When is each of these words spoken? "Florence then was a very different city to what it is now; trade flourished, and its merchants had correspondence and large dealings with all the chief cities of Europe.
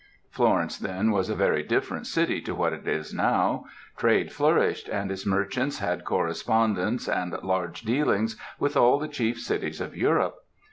"Florence 0.31 0.79
then 0.79 1.11
was 1.11 1.29
a 1.29 1.35
very 1.35 1.61
different 1.61 2.07
city 2.07 2.41
to 2.41 2.55
what 2.55 2.73
it 2.73 2.87
is 2.87 3.13
now; 3.13 3.65
trade 3.97 4.31
flourished, 4.31 4.89
and 4.89 5.11
its 5.11 5.27
merchants 5.27 5.77
had 5.77 6.05
correspondence 6.05 7.07
and 7.07 7.33
large 7.43 7.81
dealings 7.81 8.35
with 8.57 8.75
all 8.75 8.97
the 8.97 9.07
chief 9.07 9.39
cities 9.39 9.79
of 9.79 9.95
Europe. 9.95 10.39